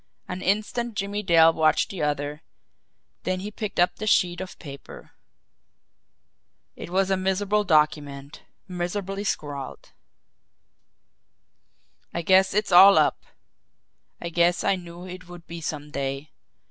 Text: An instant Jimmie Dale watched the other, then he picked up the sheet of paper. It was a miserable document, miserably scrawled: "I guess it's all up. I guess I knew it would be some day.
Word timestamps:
An 0.27 0.41
instant 0.41 0.95
Jimmie 0.95 1.21
Dale 1.21 1.53
watched 1.53 1.91
the 1.91 2.01
other, 2.01 2.41
then 3.21 3.39
he 3.41 3.51
picked 3.51 3.79
up 3.79 3.97
the 3.97 4.07
sheet 4.07 4.41
of 4.41 4.57
paper. 4.57 5.11
It 6.75 6.89
was 6.89 7.11
a 7.11 7.15
miserable 7.17 7.63
document, 7.63 8.41
miserably 8.67 9.23
scrawled: 9.23 9.91
"I 12.15 12.23
guess 12.23 12.55
it's 12.55 12.71
all 12.71 12.97
up. 12.97 13.27
I 14.19 14.29
guess 14.29 14.63
I 14.63 14.75
knew 14.75 15.05
it 15.05 15.29
would 15.29 15.45
be 15.45 15.61
some 15.61 15.91
day. 15.91 16.31